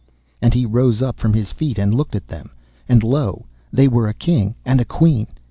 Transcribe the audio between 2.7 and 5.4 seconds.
and lo! they were a King and a Queen.